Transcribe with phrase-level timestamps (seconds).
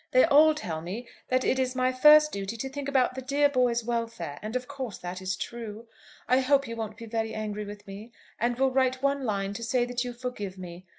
[0.13, 3.49] They all tell me that it is my first duty to think about the dear
[3.49, 5.85] boys' welfare; and of course that is true.
[6.27, 9.63] I hope you won't be very angry with me, and will write one line to
[9.63, 10.87] say that you forgive me.